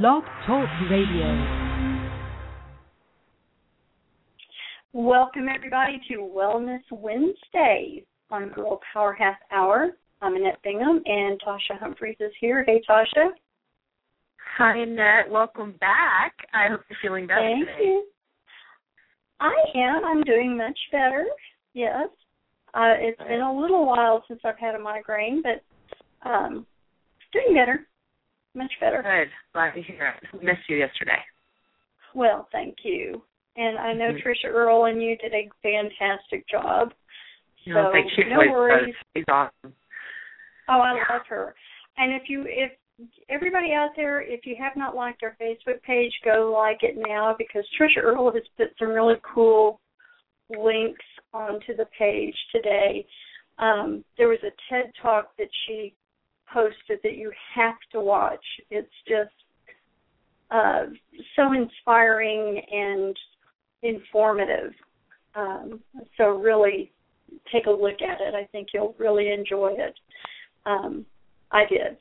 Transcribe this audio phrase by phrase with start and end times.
[0.00, 1.26] Blog Talk Radio.
[4.94, 9.90] Welcome, everybody, to Wellness Wednesday on Girl Power Half Hour.
[10.22, 12.64] I'm Annette Bingham, and Tasha Humphreys is here.
[12.66, 13.32] Hey, Tasha.
[14.56, 15.30] Hi, Annette.
[15.30, 16.36] Welcome back.
[16.54, 17.84] I hope you're feeling better Thank today.
[17.84, 18.06] you.
[19.40, 20.06] I am.
[20.06, 21.26] I'm doing much better.
[21.74, 22.08] Yes.
[22.72, 25.62] Uh, it's been a little while since I've had a migraine, but
[26.26, 26.64] um,
[27.34, 27.86] doing better.
[28.54, 29.02] Much better.
[29.02, 29.30] Good.
[29.52, 30.42] Glad to hear it.
[30.42, 31.18] Missed you yesterday.
[32.14, 33.22] Well, thank you.
[33.56, 34.22] And I know Mhm.
[34.22, 36.94] Trisha Earl and you did a fantastic job.
[37.64, 38.94] You So, thank she no worries.
[39.14, 39.74] She's awesome.
[40.68, 41.06] Oh, I Yeah.
[41.08, 41.54] love her.
[41.96, 42.72] And if you if
[43.28, 47.34] everybody out there, if you have not liked our Facebook page, go like it now
[47.34, 49.80] because Trisha Earl has put some really cool
[50.50, 53.06] links onto the page today.
[53.58, 55.94] Um, there was a TED talk that she
[56.52, 58.44] posted that you have to watch.
[58.70, 59.30] It's just
[60.50, 60.86] uh,
[61.36, 63.16] so inspiring and
[63.82, 64.72] informative.
[65.34, 65.80] Um,
[66.16, 66.92] so really
[67.50, 68.34] take a look at it.
[68.34, 69.94] I think you'll really enjoy it.
[70.66, 71.06] Um,
[71.50, 71.96] I did,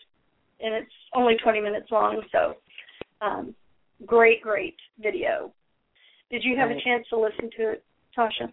[0.59, 2.55] and it's only 20 minutes long, so
[3.21, 3.55] um,
[4.05, 5.51] great, great video.
[6.29, 7.83] Did you have a chance to listen to it,
[8.17, 8.51] Tasha?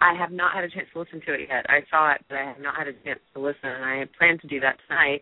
[0.00, 1.64] I have not had a chance to listen to it yet.
[1.68, 4.38] I saw it, but I have not had a chance to listen, and I plan
[4.40, 5.20] to do that tonight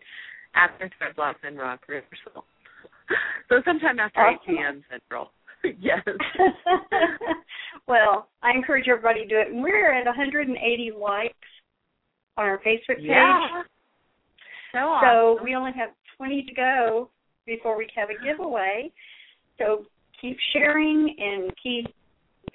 [0.55, 2.43] after Threads Locks and Rock Rehearsal.
[3.49, 4.39] so sometime after Awesome.
[4.43, 4.83] 8 p.m.
[4.89, 5.31] Central.
[5.79, 6.01] yes.
[7.87, 9.47] well, I encourage everybody to do it.
[9.53, 11.33] And We're at 180 likes
[12.37, 13.07] on our Facebook page.
[13.07, 13.63] Yeah.
[14.73, 17.09] So So we only have 20 to go
[17.45, 18.91] before we have a giveaway.
[19.57, 19.85] So
[20.19, 21.87] keep sharing and keep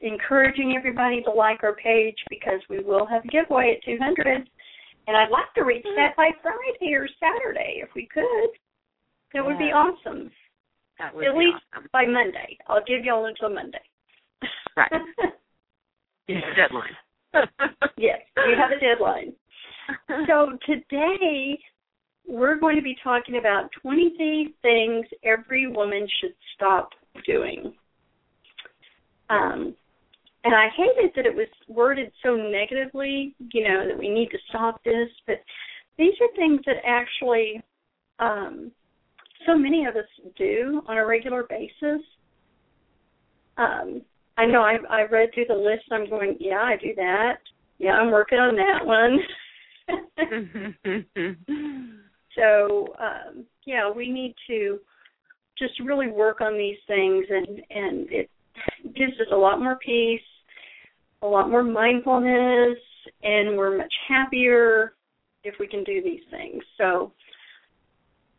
[0.03, 4.49] encouraging everybody to like our page because we will have a giveaway at 200.
[5.07, 8.51] And I'd like to reach that by Friday or Saturday if we could.
[9.35, 10.31] That would be awesome.
[10.99, 11.89] that would At least awesome.
[11.93, 12.59] by Monday.
[12.69, 13.83] I'll give y'all until Monday.
[14.77, 14.91] Right.
[16.29, 16.95] Yeah, deadline.
[17.97, 19.33] yes, we have a deadline.
[20.29, 21.59] So today
[22.25, 26.91] we're going to be talking about 20 things every woman should stop
[27.27, 27.75] doing.
[29.29, 29.75] Um,
[30.45, 34.39] and I hated that it was worded so negatively, you know, that we need to
[34.49, 35.43] stop this, but
[35.99, 37.63] these are things that actually
[38.19, 38.73] um,
[39.47, 40.05] so many of us
[40.37, 42.03] do on a regular basis.
[43.59, 44.03] Um,
[44.39, 45.85] I know I, I read through the list.
[45.91, 47.39] I'm going, yeah, I do that.
[47.79, 49.19] Yeah, I'm working on that one.
[52.37, 54.79] so um yeah we need to
[55.59, 58.31] just really work on these things and and it
[58.95, 60.21] gives us a lot more peace
[61.23, 62.79] a lot more mindfulness
[63.23, 64.95] and we're much happier
[65.45, 67.13] if we can do these things so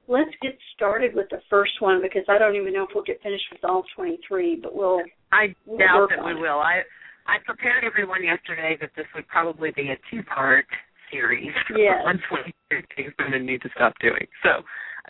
[0.08, 3.22] let's get started with the first one because i don't even know if we'll get
[3.22, 5.02] finished with all 23 but we'll
[5.34, 6.40] I We'll doubt that we it.
[6.42, 6.59] will.
[6.59, 6.81] I
[7.25, 10.66] I prepared everyone yesterday that this would probably be a two part
[11.09, 12.03] series Yes.
[12.06, 14.28] on twenty things women need to stop doing.
[14.44, 14.59] So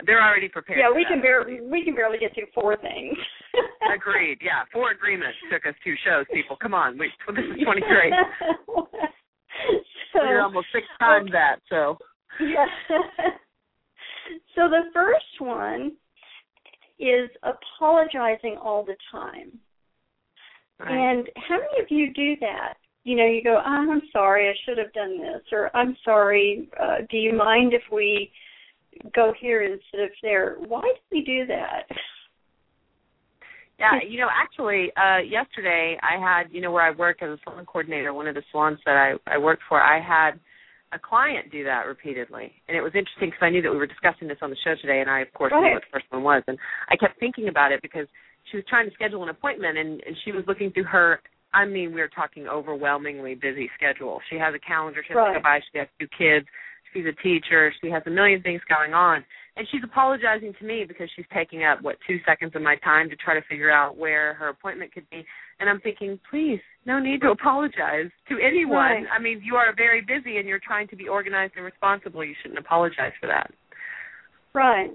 [0.06, 0.78] they're already prepared.
[0.78, 3.18] yeah we can barely we can barely get through four things
[3.94, 4.38] Agreed.
[4.40, 6.24] Yeah, four agreements took us two shows.
[6.32, 6.98] People, come on.
[6.98, 8.12] We, this is twenty three.
[10.12, 11.56] so We're almost six times that.
[11.68, 11.98] So
[12.40, 12.66] Yeah.
[14.54, 15.92] so the first one
[16.98, 19.58] is apologizing all the time.
[20.78, 20.90] right.
[20.90, 22.74] And how many of you do that?
[23.04, 26.68] You know, you go, oh, I'm sorry, I should have done this, or I'm sorry,
[26.80, 28.30] uh, do you mind if we
[29.12, 30.56] go here instead of there?
[30.68, 31.88] Why do we do that?
[33.82, 37.38] Yeah, you know, actually, uh yesterday I had, you know, where I work as a
[37.42, 40.38] salon coordinator, one of the salons that I I worked for, I had
[40.92, 43.86] a client do that repeatedly, and it was interesting because I knew that we were
[43.86, 46.22] discussing this on the show today, and I of course knew what the first one
[46.22, 46.56] was, and
[46.90, 48.06] I kept thinking about it because
[48.50, 51.20] she was trying to schedule an appointment, and and she was looking through her.
[51.54, 54.20] I mean, we were talking overwhelmingly busy schedule.
[54.30, 55.02] She has a calendar.
[55.02, 55.36] She has to Right.
[55.36, 55.60] go by.
[55.72, 56.46] She has two kids.
[56.92, 57.72] She's a teacher.
[57.82, 59.24] She has a million things going on
[59.56, 63.10] and she's apologizing to me because she's taking up what two seconds of my time
[63.10, 65.24] to try to figure out where her appointment could be
[65.60, 69.04] and i'm thinking please no need to apologize to anyone Right.
[69.14, 72.34] i mean you are very busy and you're trying to be organized and responsible you
[72.42, 73.50] shouldn't apologize for that
[74.54, 74.90] Right.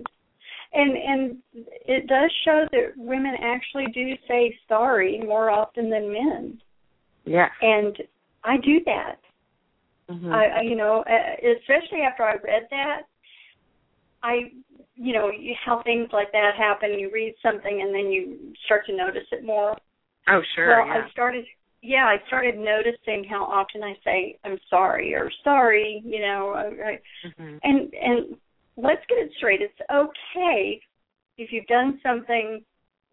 [0.73, 6.61] And and it does show that women actually do say sorry more often than men.
[7.25, 7.97] yes And
[8.43, 9.15] I do that.
[10.11, 10.31] Mhm.
[10.31, 11.03] I, I you know,
[11.59, 13.01] especially after I read that,
[14.23, 14.51] I
[14.95, 18.85] you know, you, how things like that happen, you read something and then you start
[18.87, 19.77] to notice it more.
[20.27, 21.45] oh sure well, yeah I started
[21.83, 26.53] yeah, I started noticing how often I say I'm sorry or sorry, you know,
[27.25, 27.59] Mhm.
[27.63, 28.37] and and
[28.77, 29.61] let's get it straight.
[29.61, 30.81] It's okay
[31.37, 32.63] if you've done something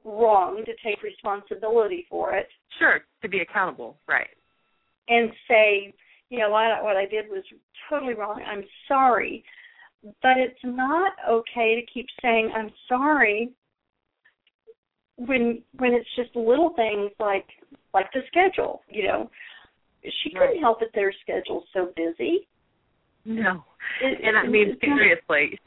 [0.04, 2.48] wrong to take responsibility for it
[2.78, 4.28] Sure, to be accountable, right?
[5.08, 5.92] and say,
[6.30, 7.44] you know, what what I did was
[7.90, 8.42] totally wrong.
[8.46, 9.44] I'm sorry.
[10.22, 13.50] But it's not okay to keep saying I'm sorry
[15.16, 17.46] when when it's just little things like
[17.92, 19.30] like the schedule, you know.
[20.22, 22.46] She couldn't help it their schedule's so busy.
[23.24, 23.64] No.
[24.02, 25.58] It- And I mean, seriously,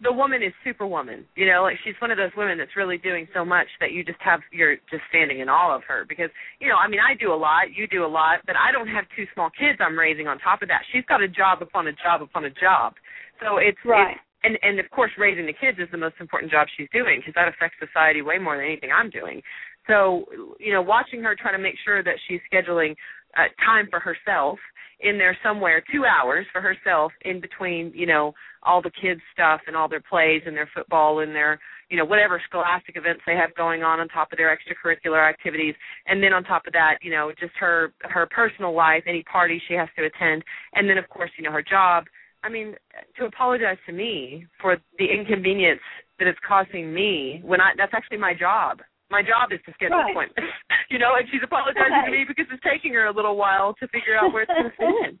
[0.00, 1.26] the woman is superwoman.
[1.34, 4.04] You know, like she's one of those women that's really doing so much that you
[4.04, 7.14] just have you're just standing in awe of her because you know, I mean, I
[7.14, 9.98] do a lot, you do a lot, but I don't have two small kids I'm
[9.98, 10.82] raising on top of that.
[10.92, 12.94] She's got a job upon a job upon a job.
[13.42, 14.16] So it's Right.
[14.16, 17.20] It's, and and of course, raising the kids is the most important job she's doing
[17.20, 19.42] because that affects society way more than anything I'm doing.
[19.86, 20.24] So,
[20.58, 22.94] you know, watching her try to make sure that she's scheduling
[23.36, 24.58] uh, time for herself
[25.00, 29.60] in there somewhere, two hours for herself in between, you know, all the kids' stuff
[29.66, 31.58] and all their plays and their football and their,
[31.88, 35.74] you know, whatever scholastic events they have going on on top of their extracurricular activities,
[36.06, 39.62] and then on top of that, you know, just her her personal life, any parties
[39.66, 40.44] she has to attend,
[40.74, 42.04] and then of course, you know, her job.
[42.42, 42.74] I mean,
[43.18, 45.80] to apologize to me for the inconvenience
[46.18, 48.80] that it's costing me when I that's actually my job.
[49.10, 50.10] My job is to schedule Right.
[50.10, 50.52] appointments.
[50.90, 53.88] you know, and she's apologizing to me because it's taking her a little while to
[53.88, 55.18] figure out where it's going to fit in.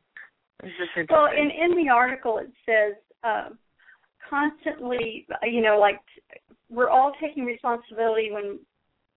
[0.62, 1.10] It's just.
[1.10, 2.94] Well, in in the article it says
[3.24, 3.58] um,
[4.28, 6.00] constantly, you know, like
[6.68, 8.60] we're all taking responsibility when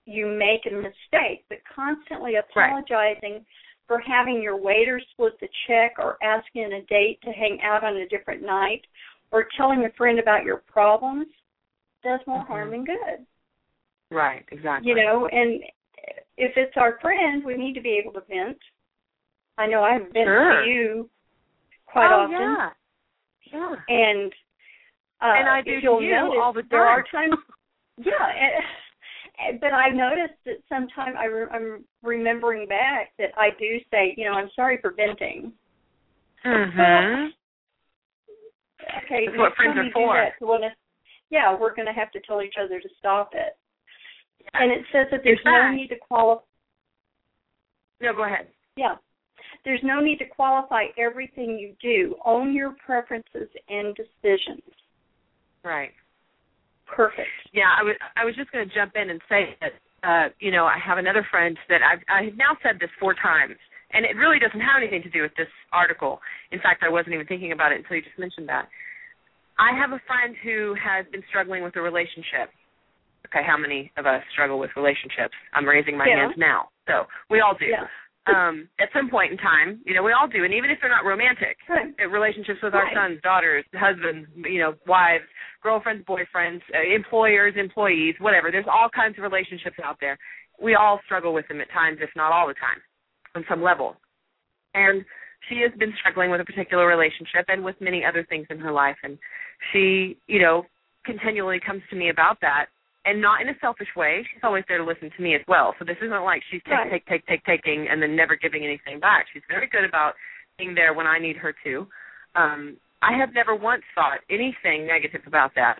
[0.05, 3.45] you make a mistake, but constantly apologizing
[3.87, 7.97] for having your waiter split the check or asking a date to hang out on
[7.97, 8.81] a different night
[9.31, 11.27] or telling a friend about your problems
[12.03, 12.47] does more Mhm.
[12.47, 13.25] harm than good.
[14.11, 14.89] right, exactly.
[14.89, 15.63] You know, and
[16.37, 18.59] if it's our friend, we need to be able to vent.
[19.57, 20.63] I know I've vented Sure.
[20.63, 21.09] to you
[21.85, 22.73] quite oh, often Yeah.
[23.45, 23.75] Yeah.
[23.87, 24.33] and
[25.21, 27.37] uh, And I do to you notice, all the There are times,
[27.97, 28.61] yeah,
[29.59, 34.25] but I noticed that sometimes I re- I'm remembering back that I do say, you
[34.25, 35.53] know, I'm sorry for venting.
[36.45, 37.31] Mhm.
[39.03, 40.13] Okay, That's what friends are for.
[40.15, 40.75] that, we're gonna,
[41.29, 43.57] yeah, we're going to have to tell each other to stop it.
[44.53, 46.43] And it says that there's no need to qualify.
[48.01, 48.49] No, go ahead.
[48.75, 48.95] Yeah.
[49.63, 52.17] There's no need to qualify everything you do.
[52.25, 54.61] Own your preferences and decisions.
[55.63, 55.93] Right.
[56.87, 57.29] Perfect.
[57.53, 60.51] Yeah, I was I was just going to jump in and say that uh, you
[60.51, 63.55] know I have another friend that I've I have now said this four times,
[63.91, 66.19] and it really doesn't have anything to do with this article.
[66.51, 68.67] In fact, I wasn't even thinking about it until you just mentioned that.
[69.57, 72.49] I have a friend who has been struggling with a relationship.
[73.29, 75.33] Okay, how many of us struggle with relationships?
[75.53, 76.27] I'm raising my Yeah.
[76.27, 76.69] hands now.
[76.87, 77.65] So we all do.
[77.65, 77.87] Yeah.
[78.25, 80.89] Um, at some point in time, you know, we all do, and even if they're
[80.89, 81.93] not romantic, Right.
[82.09, 82.93] relationships with our Right.
[82.95, 85.27] sons, daughters, husbands, you know, wives,
[85.61, 88.49] girlfriends, boyfriends, uh, employers, employees, whatever.
[88.49, 90.17] There's all kinds of relationships out there.
[90.57, 92.81] We all struggle with them at times, if not all the time,
[93.35, 93.97] on some level.
[94.73, 95.03] And
[95.49, 98.71] she has been struggling with a particular relationship and with many other things in her
[98.71, 98.97] life.
[99.03, 99.19] And
[99.71, 100.65] she, you know,
[101.03, 102.67] continually comes to me about that.
[103.05, 104.23] And not in a selfish way.
[104.31, 105.75] She's always there to listen to me as well.
[105.77, 106.91] So this isn't like she's take, Right.
[106.91, 109.25] take, take, take, taking, and then never giving anything back.
[109.33, 110.13] She's very good about
[110.57, 111.87] being there when I need her to.
[112.35, 115.79] Um, I have never once thought anything negative about that.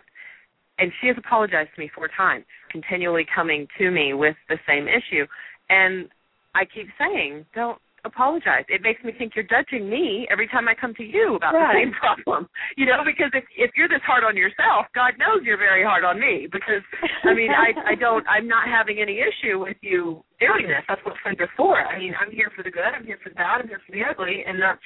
[0.78, 4.86] And she has apologized to me four times, continually coming to me with the same
[4.88, 5.24] issue.
[5.70, 6.08] And
[6.54, 8.64] I keep saying, don't apologize.
[8.68, 11.72] It makes me think you're judging me every time I come to you about Right.
[11.74, 12.48] the same problem.
[12.76, 16.02] You know, because if if you're this hard on yourself, God knows you're very hard
[16.04, 16.48] on me.
[16.50, 16.82] Because
[17.24, 20.82] I mean, I I don't I'm not having any issue with you doing this.
[20.88, 21.78] That's what friends are for.
[21.78, 22.82] I mean, I'm here for the good.
[22.94, 23.60] I'm here for the bad.
[23.62, 24.82] I'm here for the ugly, and that's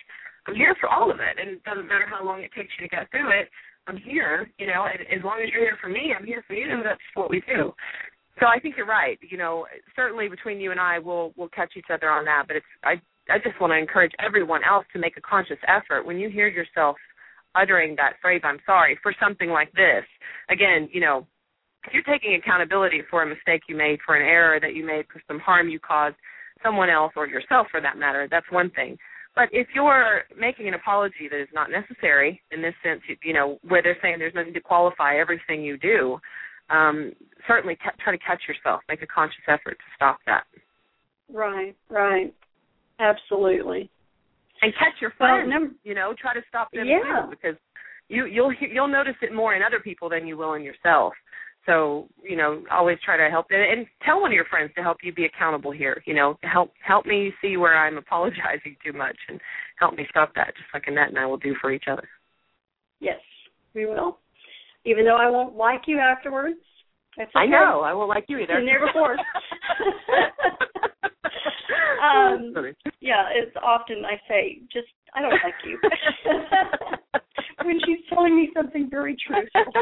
[0.46, 1.38] I'm here for all of it.
[1.40, 3.48] And it doesn't matter how long it takes you to get through it.
[3.86, 4.50] I'm here.
[4.58, 6.68] You know, and as long as you're here for me, I'm here for you.
[6.84, 7.72] That's what we do.
[8.40, 9.18] So I think you're right.
[9.28, 9.66] You know,
[9.96, 12.44] certainly between you and I, we'll we'll catch each other on that.
[12.46, 12.94] But it's I
[13.28, 16.48] I just want to encourage everyone else to make a conscious effort when you hear
[16.48, 16.96] yourself
[17.54, 20.04] uttering that phrase "I'm sorry" for something like this.
[20.50, 21.26] Again, you know,
[21.86, 25.06] if you're taking accountability for a mistake you made, for an error that you made,
[25.12, 26.16] for some harm you caused
[26.62, 28.98] someone else or yourself for that matter, that's one thing.
[29.34, 33.32] But if you're making an apology that is not necessary in this sense, you, you
[33.32, 36.18] know, where they're saying there's nothing to qualify everything you do,
[36.70, 37.12] um,
[37.46, 38.80] certainly ca- try to catch yourself.
[38.88, 40.44] Make a conscious effort to stop that,
[41.32, 42.32] Right, right.
[43.00, 43.90] Absolutely.
[44.62, 46.98] and catch your Well, number you know, try to stop them Yeah.
[47.00, 47.56] too, because
[48.08, 51.14] you you'll you'll notice it more in other people than you will in yourself.
[51.66, 54.82] So you know, always try to help and, and tell one of your friends to
[54.82, 56.02] help you be accountable here.
[56.06, 59.40] You know, help help me see where I'm apologizing too much, and
[59.78, 62.08] help me stop that, just like Annette and I will do for each other.
[63.00, 63.20] Yes,
[63.74, 64.18] we will.
[64.88, 66.56] Even though I won't like you afterwards,
[67.18, 67.40] That's okay.
[67.40, 67.82] I know.
[67.82, 68.54] I won't like you either.
[68.54, 69.18] Been there before.
[72.02, 72.54] um,
[73.00, 75.78] yeah, it's often I say, just I don't like you.
[77.64, 79.64] when she's telling me something very truthful.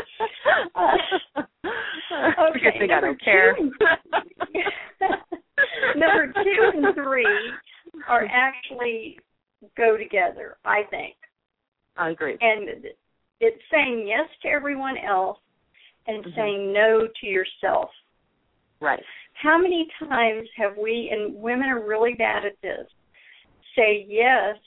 [2.09, 3.57] Uh, okay, I don't care.
[5.97, 7.27] number two and three
[8.09, 9.19] are actually
[9.77, 11.17] go together, I think.
[11.97, 12.39] I agree.
[12.41, 12.87] And
[13.41, 15.39] it's saying yes to everyone else
[16.07, 16.35] and Mhm.
[16.35, 17.91] saying no to yourself.
[18.81, 19.05] Right.
[19.35, 22.91] How many times have we, and women are really bad at this,
[23.75, 24.59] say yes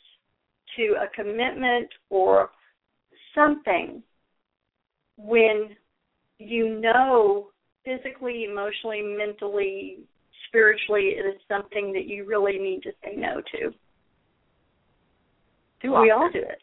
[0.76, 2.52] to a commitment or
[3.34, 4.04] something
[5.18, 5.76] when
[6.38, 7.52] you know
[7.84, 10.00] physically, emotionally, mentally,
[10.48, 13.74] spiritually it is something that you really need to say no to.
[15.82, 16.62] Too we all do it.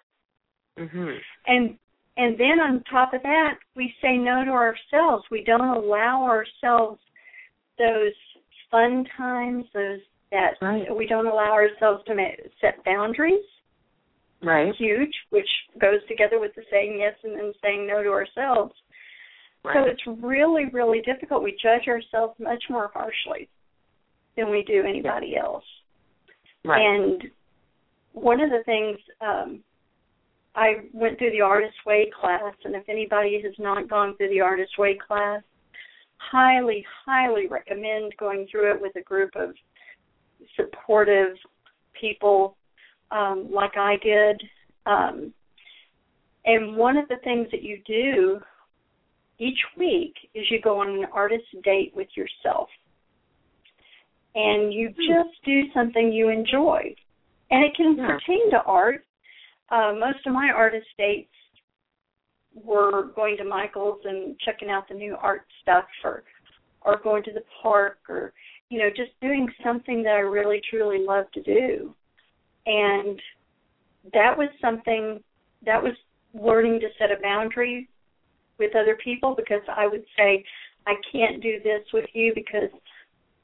[0.79, 1.13] Mm-hmm.
[1.47, 1.79] And
[2.17, 5.25] and then on top of that, we say no to ourselves.
[5.31, 7.01] We don't allow ourselves
[7.79, 8.13] those
[8.71, 10.01] fun times, those
[10.33, 10.95] that Right.
[10.95, 12.31] we don't allow ourselves to ma-
[12.61, 13.45] set boundaries.
[14.43, 14.75] Right.
[14.75, 18.75] Huge, which goes together with the saying yes and then saying no to ourselves.
[19.63, 19.75] Right.
[19.77, 21.43] So it's really, really difficult.
[21.43, 23.49] We judge ourselves much more harshly
[24.37, 25.65] than we do anybody else.
[26.65, 26.81] right.
[26.81, 27.23] And
[28.13, 29.63] one of the things um,
[30.57, 34.41] I went through the Artist Way class, and if anybody has not gone through the
[34.41, 35.43] Artist Way class,
[36.17, 39.51] highly, highly recommend going through it with a group of
[40.57, 41.37] supportive
[42.01, 42.57] people
[43.11, 44.43] um, like I did.
[44.87, 45.35] Um,
[46.47, 48.41] and one of the things that you do
[49.39, 52.69] each week is you go on an artist date with yourself.
[54.35, 56.95] And you just do something you enjoy.
[57.51, 58.07] And it can Yeah.
[58.07, 59.06] pertain to art.
[59.71, 61.29] Uh, most of my artist dates
[62.55, 66.23] were going to Michael's and checking out the new art stuff or
[66.83, 68.33] or going to the park or
[68.71, 71.95] you know just doing something that I really truly love to do.
[72.67, 73.21] And
[74.13, 75.23] that was something
[75.65, 75.93] that was
[76.35, 77.89] learning to set a boundary
[78.59, 80.45] with other people because I would say
[80.87, 82.71] I can't do this with you because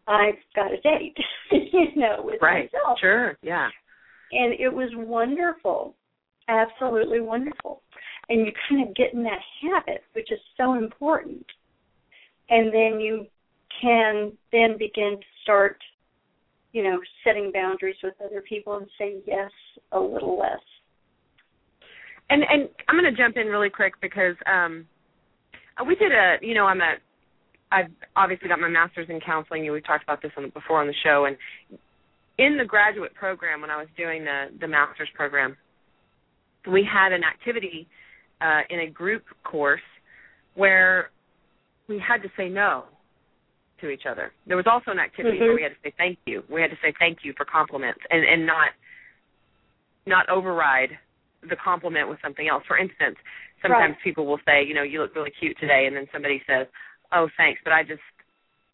[0.06, 1.16] I've got a date,
[1.52, 2.70] you know, with right.
[2.72, 3.36] myself Sure.
[3.42, 3.68] Yeah.
[4.32, 5.94] and it was wonderful
[6.48, 7.82] absolutely wonderful
[8.28, 11.44] and you kind of get in that habit which is so important
[12.50, 13.26] and then you
[13.80, 15.78] can then begin to start
[16.72, 19.50] you know setting boundaries with other people and say yes
[19.92, 20.60] a little less
[22.30, 24.86] And and I'm going to jump in really quick because um
[25.86, 26.94] we did a you know I'm a
[27.72, 29.70] I've obviously got my master's in counseling.
[29.72, 31.36] We've talked about this on, before on the show, and
[32.38, 35.56] in the graduate program when I was doing the the master's program,
[36.70, 37.86] we had an activity
[38.40, 39.80] uh, in a group course
[40.54, 41.10] where
[41.88, 42.84] we had to say no
[43.80, 44.32] to each other.
[44.46, 45.56] There was also an activity where Mhm.
[45.56, 46.44] we had to say thank you.
[46.48, 48.70] We had to say thank you for compliments and and not
[50.06, 50.98] not override
[51.48, 52.64] the compliment with something else.
[52.66, 53.16] For instance,
[53.60, 54.02] sometimes Right.
[54.02, 56.66] people will say, you know, you look really cute today, and then somebody says,
[57.12, 58.02] oh, thanks, but I just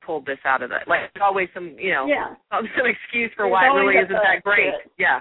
[0.01, 0.89] pulled this out of it.
[0.89, 4.13] Like there's always some, you know, yeah some excuse for There's why it really isn't
[4.13, 4.73] that great.
[4.97, 5.21] Yeah.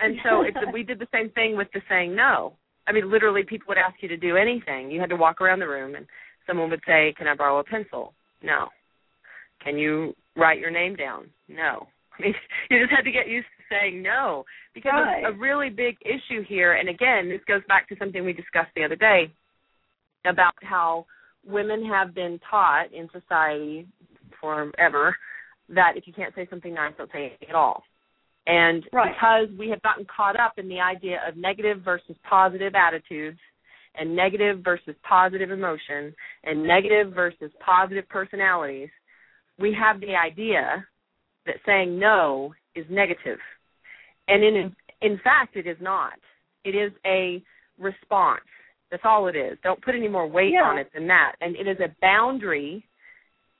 [0.00, 2.54] And so it's, we did the same thing with the saying no.
[2.86, 4.90] I mean, literally, people would ask you to do anything.
[4.90, 6.06] You had to walk around the room, and
[6.46, 8.68] someone would say, "Can I borrow a pencil?" No.
[9.62, 11.30] Can you write your name down?
[11.48, 11.86] No.
[12.18, 12.34] I mean,
[12.70, 15.24] you just had to get used to saying no because Right.
[15.24, 16.74] a, a really big issue here.
[16.74, 19.30] And again, this goes back to something we discussed the other day
[20.24, 21.06] about how
[21.46, 23.86] women have been taught in society
[24.40, 25.16] forever
[25.68, 27.82] that if you can't say something nice, don't say it at all.
[28.48, 29.12] And Right.
[29.12, 33.38] because we have gotten caught up in the idea of negative versus positive attitudes
[33.94, 36.14] and negative versus positive emotion
[36.44, 38.88] and negative versus positive personalities,
[39.58, 40.86] we have the idea
[41.44, 43.38] that saying no is negative.
[44.28, 46.18] And in in fact it is not.
[46.64, 47.42] It is a
[47.78, 48.40] response.
[48.90, 49.58] That's all it is.
[49.62, 50.62] Don't put any more weight Yeah.
[50.62, 51.34] on it than that.
[51.42, 52.82] And it is a boundary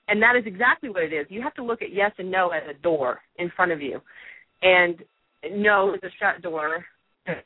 [0.09, 1.30] and that is exactly what it is.
[1.30, 4.00] You have to look at yes and no as a door in front of you.
[4.62, 4.96] And
[5.52, 6.84] no is a shut door.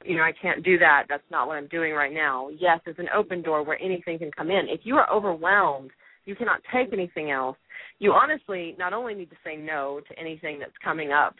[0.04, 1.06] You know, I can't do that.
[1.08, 2.48] That's not what I'm doing right now.
[2.48, 4.66] Yes is an open door where anything can come in.
[4.68, 5.90] If you are overwhelmed,
[6.24, 7.56] you cannot take anything else.
[7.98, 11.34] You honestly not only need to say no to anything that's coming up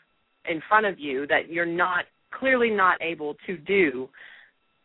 [0.49, 4.09] in front of you that you're not clearly not able to do,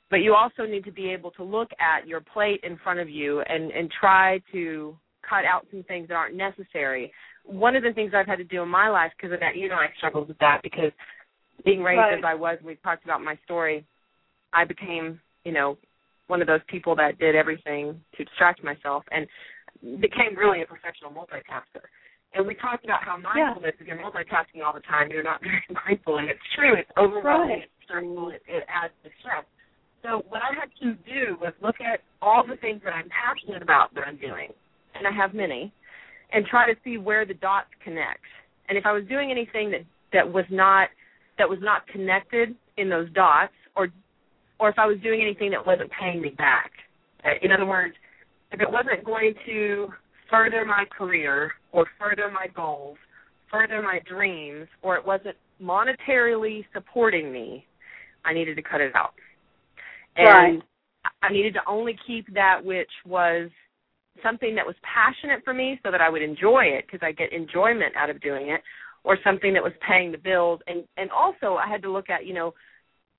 [0.10, 3.10] but you also need to be able to look at your plate in front of
[3.10, 4.96] you and and try to
[5.28, 7.12] cut out some things that aren't necessary.
[7.48, 9.70] One of the things I've had to do in my life because of that, you
[9.70, 10.92] know, I struggled with that because
[11.66, 12.18] being raised Right.
[12.18, 13.86] as I was, we talked about my story.
[14.54, 15.78] I became, you know,
[16.28, 19.28] one of those people that did everything to distract myself, and
[20.02, 21.88] became really a professional multitasker.
[22.34, 23.82] And we talked about how mindfulness, yeah.
[23.82, 26.18] if you're multitasking all the time, you're not very mindful.
[26.18, 27.64] And it's true, it's overwhelming, right.
[27.64, 29.46] it's stressful, it, it adds to stress.
[30.04, 33.62] So what I had to do was look at all the things that I'm passionate
[33.62, 34.52] about that I'm doing,
[34.96, 35.74] and I have many,
[36.32, 38.24] and try to see where the dots connect.
[38.70, 39.82] And if I was doing anything that
[40.14, 40.90] that was not
[41.38, 43.90] that was not connected in those dots, or
[44.60, 46.72] or if I was doing anything that wasn't paying me back.
[47.24, 47.96] Uh, in other words,
[48.52, 49.88] if it wasn't going to
[50.30, 52.98] further my career or further my goals,
[53.52, 57.66] further my dreams, or it wasn't monetarily supporting me,
[58.26, 59.14] I needed to cut it out.
[60.16, 60.64] And right.
[61.22, 63.50] I needed to only keep that which was
[64.24, 67.34] something that was passionate for me so that I would enjoy it because I get
[67.34, 68.62] enjoyment out of doing it
[69.04, 72.26] or something that was paying the bills and and also I had to look at,
[72.26, 72.54] you know,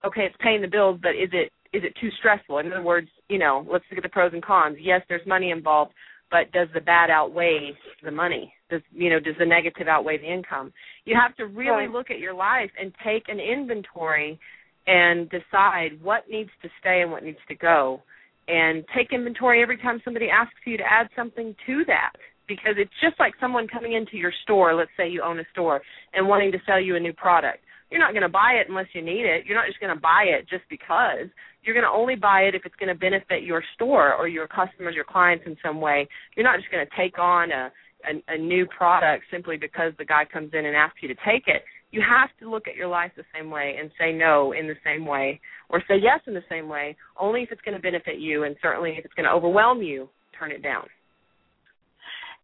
[0.04, 2.58] okay, it's paying the bills, but is it is it too stressful?
[2.58, 4.76] In other words, you know, let's look at the pros and cons.
[4.80, 5.92] Yes, there's money involved,
[6.30, 8.52] but does the bad outweigh the money?
[8.70, 10.72] Does you know, does the negative outweigh the income?
[11.04, 14.38] You have to really look at your life and take an inventory
[14.86, 18.02] and decide what needs to stay and what needs to go.
[18.48, 22.12] And take inventory every time somebody asks you to add something to that.
[22.48, 25.82] Because it's just like someone coming into your store, let's say you own a store,
[26.14, 27.58] and wanting to sell you a new product.
[27.90, 29.44] You're not going to buy it unless you need it.
[29.44, 31.28] You're not just going to buy it just because.
[31.62, 34.46] You're going to only buy it if it's going to benefit your store or your
[34.46, 36.08] customers, your clients in some way.
[36.36, 37.70] You're not just going to take on a,
[38.08, 41.44] a, a new product simply because the guy comes in and asks you to take
[41.48, 44.66] it you have to look at your life the same way and say no in
[44.66, 45.40] the same way
[45.70, 48.56] or say yes in the same way only if it's going to benefit you and
[48.62, 50.86] certainly if it's going to overwhelm you turn it down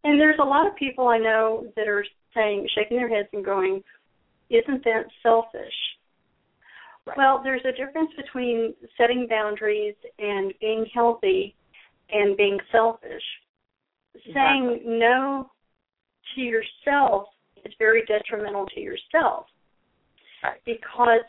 [0.05, 3.45] and there's a lot of people i know that are saying shaking their heads and
[3.45, 3.83] going
[4.51, 5.75] isn't that selfish
[7.07, 7.17] right.
[7.17, 11.55] well there's a difference between setting boundaries and being healthy
[12.11, 13.23] and being selfish
[14.15, 14.33] exactly.
[14.35, 15.51] saying no
[16.35, 17.27] to yourself
[17.65, 19.47] is very detrimental to yourself.
[20.43, 20.61] Right.
[20.67, 21.25] because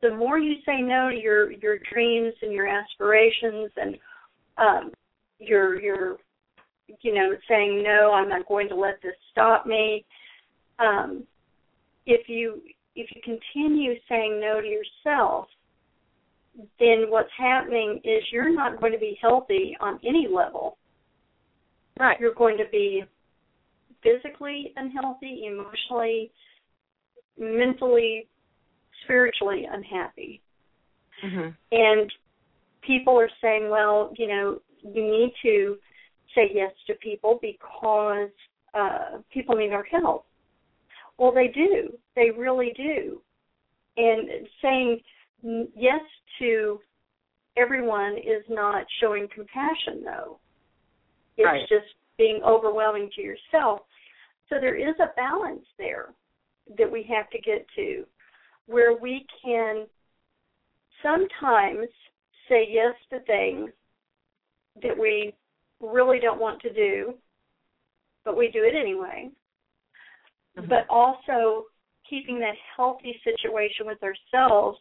[0.00, 3.96] the more you say no to your your dreams and your aspirations and
[4.58, 4.90] um
[5.38, 6.16] your your
[7.02, 10.04] you know saying no i'm not going to let this stop me
[10.80, 11.22] um
[12.04, 12.62] if you
[12.96, 15.46] if you continue saying no to yourself
[16.78, 20.76] then what's happening is you're not going to be healthy on any level.
[21.98, 22.18] Right.
[22.20, 23.04] You're going to be
[24.02, 26.30] physically unhealthy, emotionally,
[27.38, 28.28] mentally,
[29.04, 30.42] spiritually unhappy.
[31.24, 31.50] Mm-hmm.
[31.72, 32.12] And
[32.86, 35.76] people are saying, well, you know, you need to
[36.34, 38.30] say yes to people because
[38.74, 40.26] uh, people need our help.
[41.18, 41.90] Well, they do.
[42.16, 43.20] They really do.
[43.96, 44.28] And
[44.62, 45.00] saying
[45.76, 46.00] yes
[46.38, 46.80] to
[47.56, 50.38] everyone is not showing compassion, though.
[51.36, 51.60] It's right.
[51.68, 53.80] just being overwhelming to yourself.
[54.52, 56.10] So there is a balance there
[56.76, 58.04] that we have to get to
[58.66, 59.86] where we can
[61.02, 61.88] sometimes
[62.50, 63.70] say yes to things
[64.82, 65.32] that we
[65.80, 67.14] really don't want to do,
[68.26, 69.30] but we do it anyway.
[70.58, 70.68] Mm-hmm.
[70.68, 71.64] But also
[72.08, 74.78] keeping that healthy situation with ourselves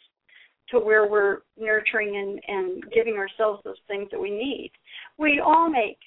[0.71, 4.71] to where we're nurturing and, and giving ourselves those things that we need.
[5.17, 5.97] We all make,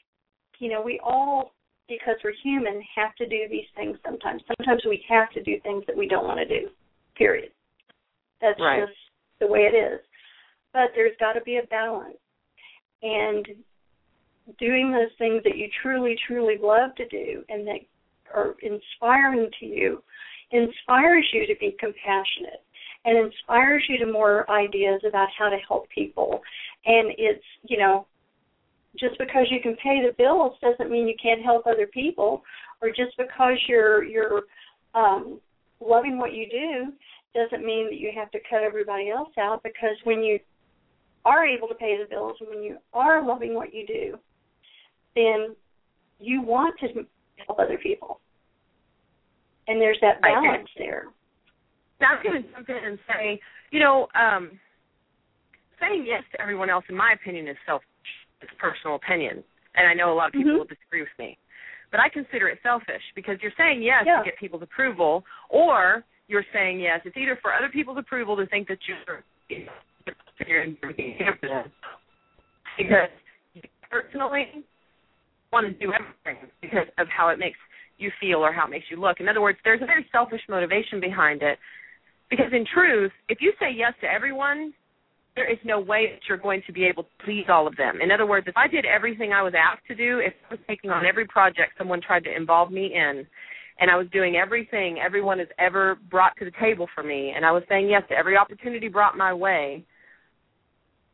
[0.58, 1.53] you know, we all
[1.88, 4.42] because we're human, have to do these things sometimes.
[4.56, 6.68] Sometimes we have to do things that we don't want to do.
[7.16, 7.50] Period.
[8.40, 8.86] That's right.
[8.86, 8.98] just
[9.40, 10.00] the way it is.
[10.72, 12.16] But there's got to be a balance.
[13.02, 13.46] And
[14.58, 17.80] doing those things that you truly, truly love to do and that
[18.34, 20.02] are inspiring to you
[20.50, 22.62] inspires you to be compassionate
[23.04, 26.40] and inspires you to more ideas about how to help people.
[26.86, 28.06] And it's, you know,
[28.98, 32.42] just because you can pay the bills doesn't mean you can't help other people
[32.80, 34.42] or just because you're you're
[34.94, 35.40] um
[35.80, 36.92] loving what you do
[37.34, 40.38] doesn't mean that you have to cut everybody else out because when you
[41.24, 44.18] are able to pay the bills and when you are loving what you do
[45.16, 45.54] then
[46.20, 46.88] you want to
[47.46, 48.20] help other people.
[49.66, 51.04] And there's that balance there.
[52.00, 54.50] Now i'm going to jump in and say you know um
[55.80, 57.82] saying yes to everyone else in my opinion is self
[58.44, 59.42] it's personal opinion,
[59.74, 60.68] and I know a lot of people mm-hmm.
[60.68, 61.38] will disagree with me.
[61.90, 64.18] But I consider it selfish because you're saying yes yeah.
[64.18, 67.00] to get people's approval, or you're saying yes.
[67.04, 69.24] It's either for other people's approval to think that you're
[72.76, 73.08] because
[73.54, 74.64] you personally
[75.52, 77.58] want to do everything because of how it makes
[77.98, 79.20] you feel or how it makes you look.
[79.20, 81.58] In other words, there's a very selfish motivation behind it.
[82.30, 84.72] Because in truth, if you say yes to everyone,
[85.36, 88.00] there is no way that you're going to be able to please all of them.
[88.00, 90.60] In other words, if I did everything I was asked to do, if I was
[90.68, 93.26] taking on every project someone tried to involve me in,
[93.80, 97.44] and I was doing everything everyone has ever brought to the table for me, and
[97.44, 99.84] I was saying yes to every opportunity brought my way,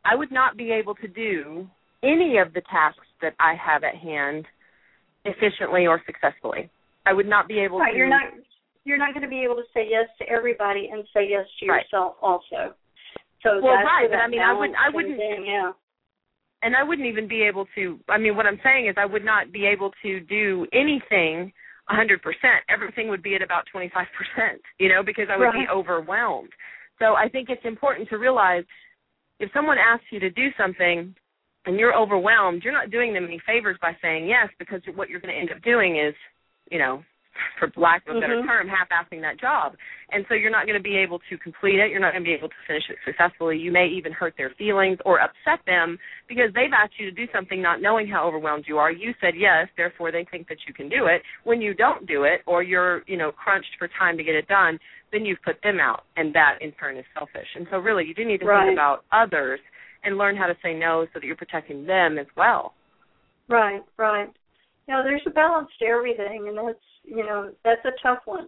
[0.05, 1.67] I would not be able to do
[2.03, 4.45] any of the tasks that I have at hand
[5.25, 6.69] efficiently or successfully.
[7.05, 7.97] I would not be able right, to.
[7.97, 8.23] You're not.
[8.83, 11.67] You're not going to be able to say yes to everybody and say yes to
[11.67, 11.85] Right.
[11.85, 12.73] yourself also.
[13.43, 15.73] So Well, that's right, but I mean, I wouldn't- I wouldn't- thing, yeah.
[16.61, 17.99] and I wouldn't even be able to.
[18.07, 21.51] I mean, what I'm saying is, I would not be able to do anything
[21.89, 22.63] 100%.
[22.69, 26.53] Everything would be at about 25%, you know, because I would be overwhelmed.
[26.99, 28.63] So I think it's important to realize
[29.39, 31.15] if someone asks you to do something
[31.65, 35.19] and you're overwhelmed, you're not doing them any favors by saying yes, because what you're
[35.19, 36.13] going to end up doing is,
[36.69, 37.03] you know,
[37.57, 38.45] for lack of a better Mhm.
[38.45, 39.77] term, half-assing that job.
[40.09, 41.89] And so you're not going to be able to complete it.
[41.89, 43.57] You're not going to be able to finish it successfully.
[43.57, 47.31] You may even hurt their feelings or upset them because they've asked you to do
[47.31, 48.91] something not knowing how overwhelmed you are.
[48.91, 51.23] You said yes, therefore they think that you can do it.
[51.43, 54.47] When you don't do it or you're, you know, crunched for time to get it
[54.47, 54.79] done,
[55.11, 57.55] then you've put them out and that in turn is selfish.
[57.55, 58.65] And so really you do need to Right.
[58.65, 59.59] think about others
[60.03, 62.73] and learn how to say no so that you're protecting them as well.
[63.47, 64.29] Right, right.
[64.87, 68.47] You know, there's a balance to everything, and that's you know that's a tough one.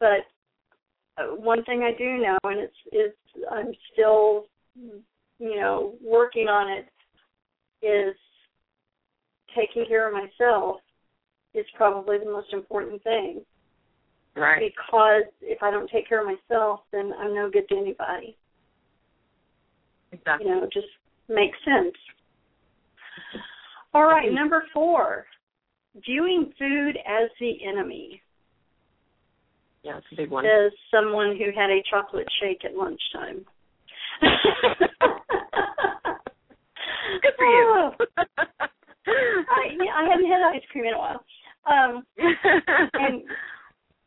[0.00, 0.26] But
[1.18, 3.12] uh, one thing I do know, and it's is
[3.50, 4.46] I'm still
[5.38, 6.86] you know working on it,
[7.86, 8.16] is
[9.56, 10.76] taking care of myself
[11.54, 13.42] is probably the most important thing
[14.34, 14.72] Right.
[14.74, 18.36] because if I don't take care of myself, then I'm no good to anybody.
[20.10, 20.48] Exactly.
[20.48, 20.86] You know, just
[21.28, 21.94] makes sense.
[23.92, 25.26] All right, number four,
[26.06, 28.22] viewing food as the enemy.
[29.82, 30.46] Yeah, it's a big one.
[30.46, 33.44] As someone who had a chocolate shake at lunchtime.
[37.22, 37.90] Good for you.
[39.04, 41.24] Oh, I, yeah, I haven't had ice cream in a while.
[41.66, 42.04] Um,
[42.94, 43.22] and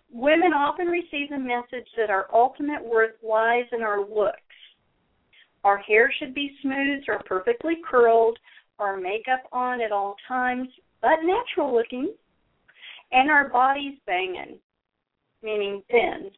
[0.09, 4.39] women often receive the message that our ultimate worth lies in our looks.
[5.65, 8.39] Our hair should be smooth or perfectly curled,
[8.79, 10.69] our makeup on at all times,
[11.05, 12.11] but natural looking,
[13.11, 14.57] and our bodies banging,
[15.43, 16.31] meaning thin.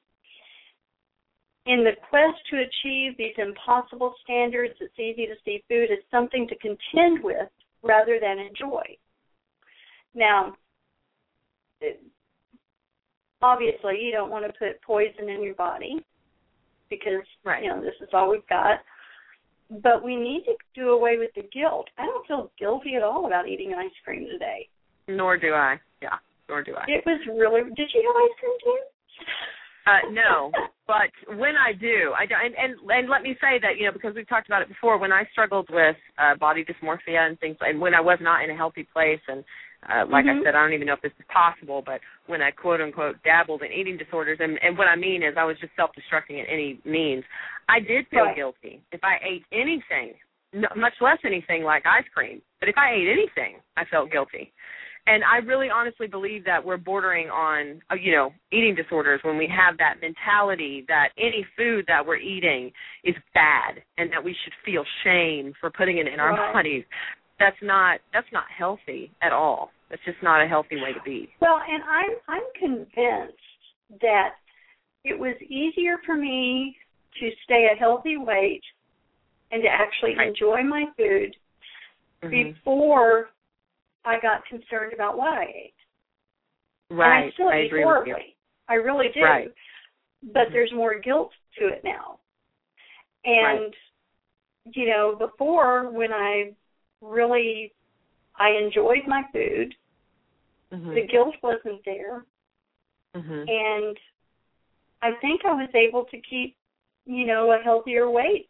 [1.68, 6.50] In the quest to achieve these impossible standards, it's easy to see food as something
[6.50, 7.48] to contend with
[7.82, 8.84] rather than enjoy.
[10.14, 10.58] Now,
[11.80, 12.02] it-
[13.42, 16.04] obviously, you don't want to put poison in your body
[16.90, 17.64] because Right.
[17.64, 18.84] you know this is all we've got.
[19.70, 21.88] But we need to do away with the guilt.
[21.98, 24.70] I don't feel guilty at all about eating ice cream today.
[25.08, 25.80] Nor do I.
[26.02, 26.86] Yeah, nor do I.
[26.88, 27.64] It was really.
[27.76, 28.80] Did you have ice cream too?
[29.88, 30.52] Uh, no,
[30.86, 33.94] but when I do, I do, and, and and let me say that you know
[33.94, 34.98] because we've talked about it before.
[34.98, 38.50] When I struggled with uh, body dysmorphia and things, and when I was not in
[38.50, 39.46] a healthy place, and
[39.86, 40.42] uh, like Mhm.
[40.42, 43.22] I said, I don't even know if this is possible, but when I quote unquote
[43.24, 46.42] dabbled in eating disorders, and and what I mean is I was just self destructing
[46.42, 47.24] at any means.
[47.70, 48.36] I did feel Right.
[48.36, 50.16] guilty if I ate anything,
[50.54, 52.42] no, much less anything like ice cream.
[52.60, 54.52] But if I ate anything, I felt guilty
[55.08, 59.38] and I really honestly believe that we're bordering on, uh, you know, eating disorders when
[59.38, 62.72] we have that mentality that any food that we're eating
[63.06, 66.54] is bad and that we should feel shame for putting it in our Right.
[66.54, 66.84] bodies.
[67.40, 69.72] That's not that's not healthy at all.
[69.90, 71.30] That's just not a healthy way to be.
[71.40, 73.38] Well, and I'm I'm convinced
[74.02, 74.36] that
[75.04, 76.76] it was easier for me
[77.20, 78.64] to stay a healthy weight
[79.52, 80.28] and to actually Right.
[80.30, 81.36] enjoy my food
[82.24, 82.30] Mhm.
[82.54, 83.30] before
[84.04, 85.74] I got concerned about what I ate.
[86.90, 87.34] And I Right.
[87.34, 88.14] still I eat agree with you.
[88.14, 88.36] horribly.
[88.68, 89.24] I really do.
[89.24, 89.52] Right.
[90.24, 90.52] But Mhm.
[90.54, 92.20] there's more guilt to it now.
[93.26, 93.76] And
[94.74, 96.54] you know, before when I
[97.02, 97.74] really
[98.40, 99.74] I enjoyed my food,
[100.72, 100.94] Mhm.
[100.94, 102.26] the guilt wasn't there.
[103.16, 103.50] Mhm.
[103.50, 103.98] and
[105.02, 106.56] I think I was able to keep,
[107.06, 108.50] you know, a healthier weight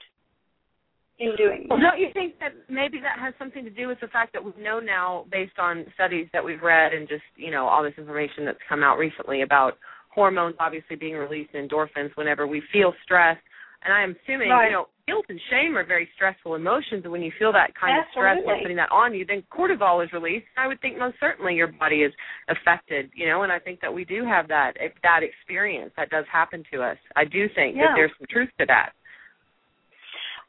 [1.20, 1.70] in doing that.
[1.70, 4.44] Well, don't you think that maybe that has something to do with the fact that
[4.44, 7.98] we know now, based on studies that we've read and just you know all this
[7.98, 9.78] information that's come out recently about
[10.10, 13.38] hormones obviously being released, endorphins whenever we feel stress,
[13.84, 14.68] and I am assuming Right.
[14.68, 17.98] you know guilt and shame are very stressful emotions, and when you feel that kind
[17.98, 18.54] of stress Absolutely.
[18.54, 20.46] and putting that on you, then cortisol is released.
[20.56, 22.12] And I would think most certainly your body is
[22.50, 26.26] affected, you know, and I think that we do have that that experience that does
[26.32, 26.98] happen to us.
[27.16, 27.88] I do think Yeah.
[27.88, 28.92] that there's some truth to that.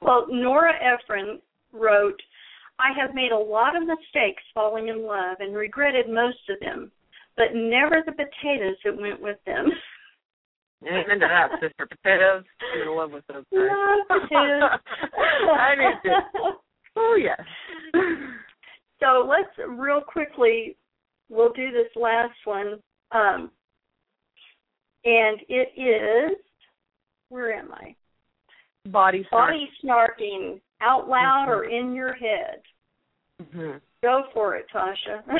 [0.00, 1.40] Well, Nora Ephron
[1.72, 2.20] wrote,
[2.78, 6.90] I have made a lot of mistakes falling in love and regretted most of them,
[7.36, 9.70] but never the potatoes that went with them.
[10.86, 11.86] Amen to that, sister.
[11.86, 12.44] Potatoes.
[12.74, 13.44] I'm in love with those.
[13.52, 13.68] Guys.
[14.10, 14.62] Love potatoes.
[15.58, 16.50] I do too.
[16.96, 17.40] Oh yes.
[19.00, 20.76] so let's real quickly.
[21.28, 22.78] We'll do this last one,
[23.12, 23.50] um,
[25.04, 26.36] and it is.
[27.28, 27.94] Where am I?
[28.88, 29.50] Body snark.
[29.50, 32.62] Body snarking out loud or in your head.
[33.42, 33.78] Mm-hmm.
[34.02, 35.22] Go for it, Tasha.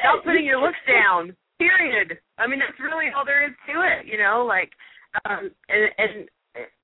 [0.00, 1.34] Stop putting your looks down.
[1.58, 2.18] Period.
[2.38, 4.06] I mean, that's really all there is to it.
[4.06, 4.70] You know, like,
[5.24, 6.28] um, and, and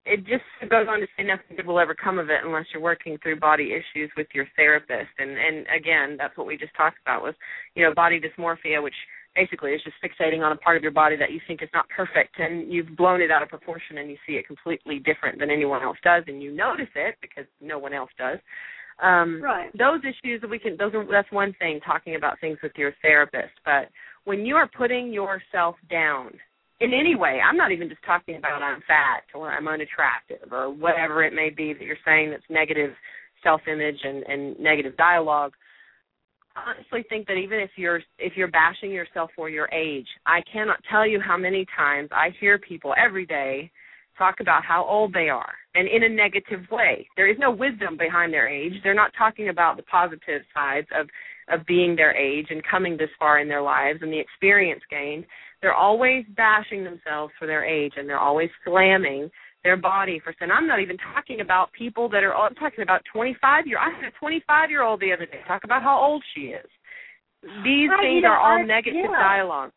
[0.04, 2.82] it just goes on to say nothing good will ever come of it unless you're
[2.82, 5.14] working through body issues with your therapist.
[5.18, 7.34] And and again, that's what we just talked about was,
[7.74, 8.94] you know, body dysmorphia, which
[9.34, 11.88] basically is just fixating on a part of your body that you think is not
[11.88, 15.50] perfect and you've blown it out of proportion and you see it completely different than
[15.50, 18.38] anyone else does and you notice it because no one else does
[19.02, 19.76] um right.
[19.76, 22.92] those issues that we can those are that's one thing talking about things with your
[23.02, 23.88] therapist but
[24.24, 26.30] when you are putting yourself down
[26.80, 30.70] in any way i'm not even just talking about i'm fat or i'm unattractive or
[30.72, 32.92] whatever it may be that you're saying that's negative
[33.42, 35.52] self image and and negative dialogue
[36.56, 40.40] I honestly think that even if you're if you're bashing yourself for your age, I
[40.52, 43.70] cannot tell you how many times I hear people every day
[44.16, 47.08] talk about how old they are and in a negative way.
[47.16, 48.74] There is no wisdom behind their age.
[48.82, 51.08] They're not talking about the positive sides of
[51.48, 55.24] of being their age and coming this far in their lives and the experience gained.
[55.60, 59.30] They're always bashing themselves for their age and they're always slamming
[59.62, 60.50] their body for sin.
[60.50, 62.34] I'm not even talking about people that are.
[62.34, 63.78] I'm talking about 25 year.
[63.78, 66.66] I had a 25 year old the other day talk about how old she is.
[67.42, 69.18] These Right, things you know, are all I- negative yeah.
[69.18, 69.72] dialogue.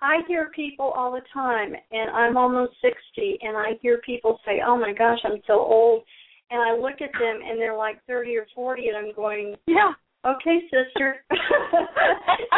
[0.00, 4.60] I hear people all the time, and I'm almost 60, and I hear people say,
[4.60, 6.02] "Oh my gosh, I'm so old,"
[6.50, 9.94] and I look at them, and they're like 30 or 40, and I'm going, Yeah.
[10.24, 11.24] "Okay, sister."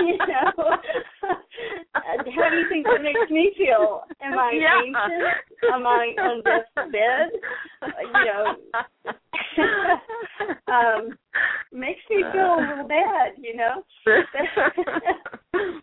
[0.00, 0.52] you know,
[2.02, 4.02] how do you think that makes me feel?
[4.20, 4.80] Am I Yeah.
[4.84, 5.34] ancient?
[5.72, 7.30] Am I on deathbed?
[8.14, 8.56] You know,
[10.72, 11.18] um,
[11.72, 13.32] makes me feel a little bad.
[13.38, 13.82] You know.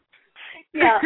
[0.73, 0.99] Yeah.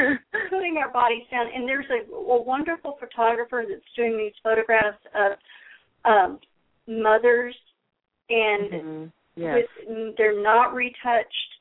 [0.49, 1.47] putting our bodies down.
[1.53, 5.31] And there's a, a wonderful photographer that's doing these photographs of
[6.05, 6.39] um,
[6.87, 7.55] mothers,
[8.29, 9.11] and Mhm.
[9.35, 9.63] Yes.
[9.87, 11.51] with, they're not retouched.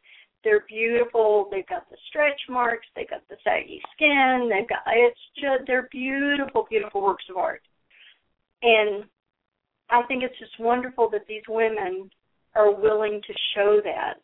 [0.44, 1.48] They're beautiful.
[1.50, 2.86] They've got the stretch marks.
[2.94, 4.50] They've got the saggy skin.
[4.50, 7.62] They've got it's just they're beautiful, beautiful works of art.
[8.62, 9.04] And
[9.90, 12.10] I think it's just wonderful that these women
[12.54, 14.14] are willing to show that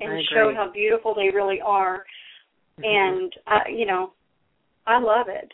[0.00, 2.04] and show how beautiful they really are
[2.80, 2.84] Mhm.
[2.84, 4.12] and I, you know,
[4.86, 5.52] I love it.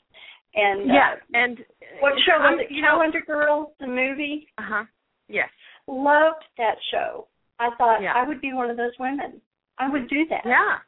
[0.55, 1.59] And yeah, uh, and
[2.01, 2.71] what show was it?
[2.71, 2.89] You know.
[2.89, 4.49] Calendar Girls, the movie.
[4.59, 4.85] Uh huh.
[5.29, 5.51] Yes.
[5.91, 7.27] Loved that show.
[7.59, 8.13] I thought Yeah.
[8.15, 9.41] I would be one of those women.
[9.79, 10.43] I would do that.
[10.47, 10.79] Yeah.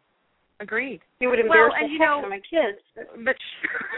[0.61, 1.01] Agreed.
[1.19, 2.79] It would Well, embarrass and the you know- my kids.
[2.95, 3.37] But but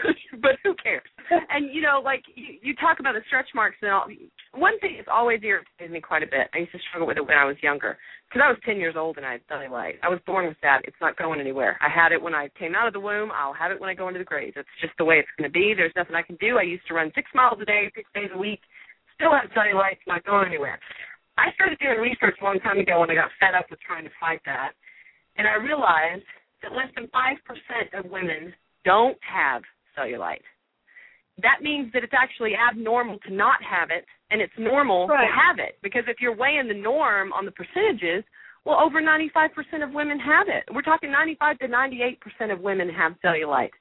[0.41, 1.03] but who cares?
[1.49, 4.07] And you know, like you, you talk about the stretch marks and all.
[4.53, 6.47] One thing that's always irritated me quite a bit.
[6.53, 7.97] I used to struggle with it when I was younger
[8.29, 9.97] because I was ten years old and I had cellulite.
[10.01, 10.81] I was born with that.
[10.85, 11.77] It's not going anywhere.
[11.81, 13.31] I had it when I came out of the womb.
[13.33, 14.53] I'll have it when I go into the grave.
[14.55, 15.73] It's just the way it's going to be.
[15.75, 16.57] There's nothing I can do.
[16.57, 18.61] I used to run six miles a day, six days a week.
[19.15, 19.93] Still have cellulite.
[19.93, 20.79] It's not going anywhere.
[21.37, 24.03] I started doing research a long time ago when I got fed up with trying
[24.05, 24.71] to fight that,
[25.37, 26.23] and I realized
[26.63, 28.53] that less than five percent of women
[28.85, 29.61] don't have
[29.97, 30.43] cellulite.
[31.41, 35.27] That means that it's actually abnormal to not have it, and it's normal Right.
[35.27, 35.77] to have it.
[35.83, 38.23] Because if you're weighing the norm on the percentages,
[38.63, 40.63] well, over 95% of women have it.
[40.73, 43.71] We're talking 95 to 98% of women have cellulite.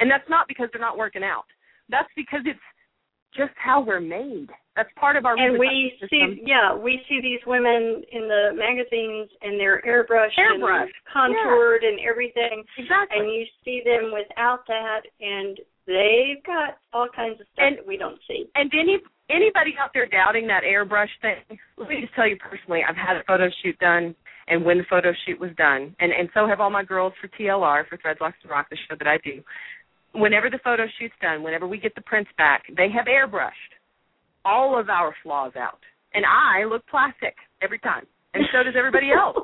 [0.00, 1.46] And that's not because they're not working out.
[1.88, 2.58] That's because it's
[3.34, 4.50] just how we're made.
[4.78, 6.46] That's part of our and we reproductive see, system.
[6.46, 11.98] yeah, we see these women in the magazines, and they're airbrushed, Airbrushed, and contoured, and
[11.98, 12.62] everything.
[12.78, 13.18] Exactly.
[13.18, 15.58] And you see them without that, and
[15.90, 18.46] they've got all kinds of stuff And- that we don't see.
[18.54, 22.84] And any anybody out there doubting that airbrush thing, let me just tell you personally,
[22.88, 24.14] I've had a photo shoot done,
[24.46, 27.26] and when the photo shoot was done, and and so have all my girls for
[27.34, 29.42] TLR for Threads Locks and Rock, the show that I do.
[30.12, 33.74] Whenever the photo shoot's done, whenever we get the prints back, they have airbrushed
[34.44, 35.80] all of our flaws out,
[36.14, 39.36] and I look plastic every time, and so does everybody else.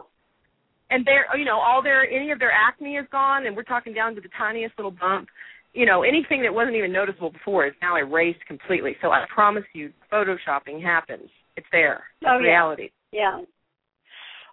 [0.90, 3.92] and they're you know all their any of their acne is gone and we're talking
[3.94, 5.28] down to the tiniest little bump
[5.72, 9.64] you know anything that wasn't even noticeable before is now erased completely so i promise
[9.72, 12.44] you photoshopping happens it's there it's Oh, yeah.
[12.50, 13.40] reality Yeah.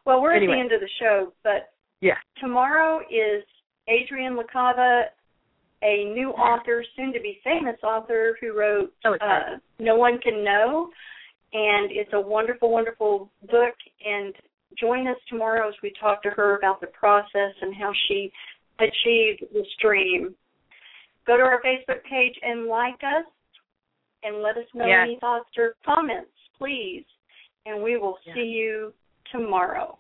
[0.06, 0.54] Well, we're Anyway.
[0.54, 3.44] at the end of the show, but yeah tomorrow is
[3.88, 5.04] Adrian LaCava,
[5.84, 10.44] a new author, soon to be famous author, who wrote excited uh, No One Can
[10.44, 10.90] Know.
[11.54, 13.76] And it's a wonderful, wonderful book.
[14.06, 14.34] And
[14.80, 18.32] join us tomorrow as we talk to her about the process and how she
[18.80, 20.36] achieved this dream.
[21.28, 23.26] Go to our Facebook page and like us
[24.24, 25.08] and let us know Yes.
[25.08, 27.06] any thoughts or comments, please.
[27.66, 28.36] And we will Yes.
[28.36, 28.94] see you
[29.32, 29.98] tomorrow.